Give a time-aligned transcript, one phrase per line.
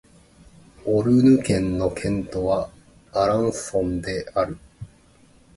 [0.85, 2.71] オルヌ県の県都は
[3.13, 4.57] アランソンである